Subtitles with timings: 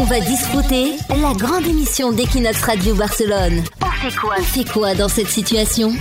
[0.00, 3.64] On va discuter la grande émission d'Equinox Radio Barcelone.
[3.82, 5.92] On fait quoi On fait quoi dans cette situation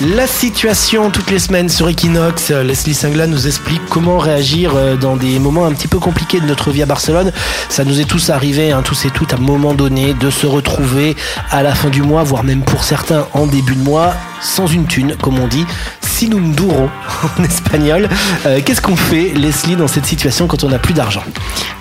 [0.00, 4.94] La situation toutes les semaines sur Equinox, euh, Leslie Singla nous explique comment réagir euh,
[4.94, 7.32] dans des moments un petit peu compliqués de notre vie à Barcelone.
[7.68, 10.46] Ça nous est tous arrivé, hein, tous et toutes, à un moment donné, de se
[10.46, 11.16] retrouver
[11.50, 14.86] à la fin du mois, voire même pour certains en début de mois, sans une
[14.86, 15.66] thune, comme on dit,
[16.14, 16.88] sinum duro
[17.38, 18.08] en espagnol.
[18.46, 21.24] Euh, Qu'est-ce qu'on fait, Leslie, dans cette situation quand on n'a plus d'argent?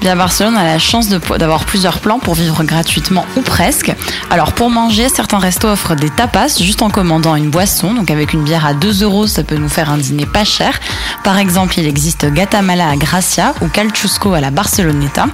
[0.02, 3.94] Bien, à Barcelone, on a la chance d'avoir plusieurs plans pour vivre gratuitement ou presque.
[4.32, 7.94] Alors, pour manger, certains restos offrent des tapas juste en commandant une boisson.
[7.94, 10.80] Donc, avec une bière à 2 euros, ça peut nous faire un dîner pas cher.
[11.24, 15.28] Par exemple, il existe Gatamala à Gracia ou Calchusco à la Barceloneta.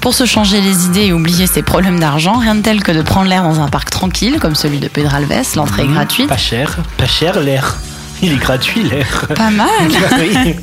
[0.00, 3.00] Pour se changer les idées et oublier ses problèmes d'argent, rien de tel que de
[3.00, 5.32] prendre l'air dans un parc tranquille, comme celui de Pedralbes.
[5.56, 6.28] L'entrée est gratuite.
[6.28, 7.78] Pas cher, pas cher l'air.
[8.24, 9.26] Il est gratuit l'air.
[9.34, 9.68] Pas mal.
[10.18, 10.54] Oui.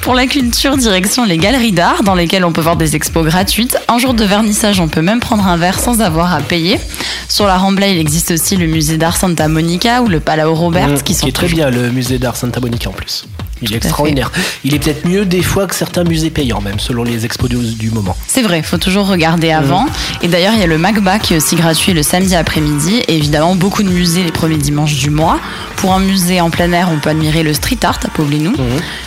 [0.00, 3.76] Pour la culture, direction les galeries d'art dans lesquelles on peut voir des expos gratuites.
[3.86, 6.80] Un jour de vernissage, on peut même prendre un verre sans avoir à payer.
[7.28, 10.88] Sur la Rambla, il existe aussi le musée d'art Santa Monica ou le Palau Robert
[10.88, 13.26] Mmh, qui sont est très toujours- bien, le musée d'art Santa Monica en plus.
[13.62, 14.30] Il est extraordinaire.
[14.64, 17.56] Il est peut-être mieux des fois que certains musées payants, même selon les expos du,
[17.56, 18.16] du moment.
[18.26, 19.86] C'est vrai, faut toujours regarder avant.
[20.22, 23.02] Et d'ailleurs, il y a le MacBa qui est aussi gratuit le samedi après-midi.
[23.08, 25.38] Et évidemment, beaucoup de musées les premiers dimanches du mois.
[25.76, 28.52] Pour un musée en plein air, on peut admirer le street art à Poblenou.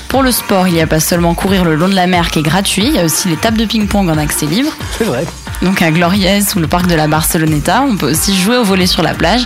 [0.08, 2.40] Pour le sport, il n'y a pas seulement courir le long de la mer qui
[2.40, 4.72] est gratuit, il y a aussi les tables de ping-pong en accès libre.
[4.98, 5.26] C'est vrai.
[5.62, 8.88] Donc à Gloriez ou le parc de la Barceloneta, on peut aussi jouer au volet
[8.88, 9.42] sur la plage.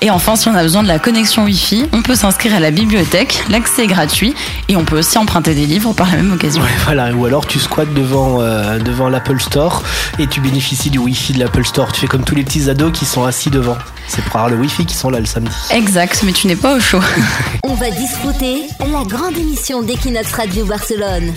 [0.00, 2.70] Et enfin, si on a besoin de la connexion Wi-Fi, on peut s'inscrire à la
[2.70, 3.42] bibliothèque.
[3.48, 4.34] L'accès est gratuit
[4.68, 6.62] et on peut aussi emprunter des livres par la même occasion.
[6.62, 7.12] Ouais, voilà.
[7.12, 9.82] Ou alors tu squattes devant, euh, devant l'Apple Store
[10.18, 11.92] et tu bénéficies du Wi-Fi de l'Apple Store.
[11.92, 13.78] Tu fais comme tous les petits ados qui sont assis devant.
[14.08, 15.54] C'est pour avoir le Wi-Fi qui sont là le samedi.
[15.70, 17.00] Exact, mais tu n'es pas au chaud.
[17.64, 21.32] On va discuter la grande émission d'Equinox Radio Barcelone.